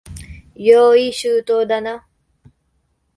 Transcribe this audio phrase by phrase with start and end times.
[0.55, 2.07] 用意周到だな。